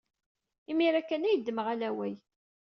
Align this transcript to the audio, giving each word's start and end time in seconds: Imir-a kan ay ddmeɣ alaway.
Imir-a 0.71 1.01
kan 1.03 1.27
ay 1.27 1.37
ddmeɣ 1.37 1.67
alaway. 1.73 2.13